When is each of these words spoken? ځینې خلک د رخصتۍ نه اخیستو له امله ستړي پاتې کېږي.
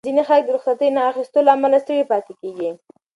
ځینې 0.07 0.23
خلک 0.27 0.43
د 0.45 0.49
رخصتۍ 0.57 0.89
نه 0.95 1.01
اخیستو 1.11 1.39
له 1.45 1.51
امله 1.55 1.77
ستړي 1.83 2.03
پاتې 2.11 2.33
کېږي. 2.41 2.69